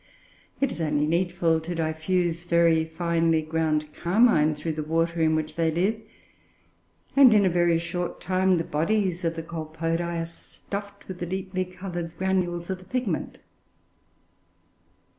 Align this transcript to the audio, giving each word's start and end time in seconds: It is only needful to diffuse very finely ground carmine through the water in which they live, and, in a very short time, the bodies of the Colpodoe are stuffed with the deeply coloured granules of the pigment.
It 0.59 0.71
is 0.71 0.81
only 0.81 1.05
needful 1.05 1.59
to 1.59 1.75
diffuse 1.75 2.45
very 2.45 2.85
finely 2.85 3.43
ground 3.43 3.93
carmine 3.93 4.55
through 4.55 4.71
the 4.71 4.81
water 4.81 5.21
in 5.21 5.35
which 5.35 5.53
they 5.53 5.69
live, 5.69 6.01
and, 7.15 7.31
in 7.35 7.45
a 7.45 7.49
very 7.51 7.77
short 7.77 8.19
time, 8.19 8.57
the 8.57 8.63
bodies 8.63 9.23
of 9.23 9.35
the 9.35 9.43
Colpodoe 9.43 10.19
are 10.19 10.25
stuffed 10.25 11.07
with 11.07 11.19
the 11.19 11.27
deeply 11.27 11.65
coloured 11.65 12.17
granules 12.17 12.71
of 12.71 12.79
the 12.79 12.85
pigment. 12.85 13.41